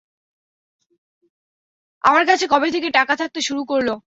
আমার 2.03 2.23
কাছে 2.27 2.45
কবে 2.47 2.67
থেকে 2.71 2.87
টাকা 2.97 3.13
খাকতে 3.15 3.39
শুরু 3.47 3.61
করলো? 3.65 3.93